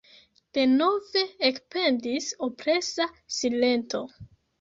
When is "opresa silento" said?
2.47-4.01